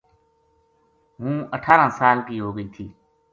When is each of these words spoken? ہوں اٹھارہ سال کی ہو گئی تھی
ہوں 1.19 1.35
اٹھارہ 1.55 1.87
سال 1.99 2.17
کی 2.27 2.35
ہو 2.43 2.49
گئی 2.55 2.67
تھی 2.75 2.85